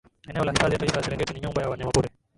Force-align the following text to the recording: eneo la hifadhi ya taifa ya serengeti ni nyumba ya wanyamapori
eneo 0.29 0.43
la 0.45 0.51
hifadhi 0.51 0.73
ya 0.73 0.79
taifa 0.79 0.97
ya 0.97 1.03
serengeti 1.03 1.33
ni 1.33 1.39
nyumba 1.41 1.61
ya 1.61 1.69
wanyamapori 1.69 2.09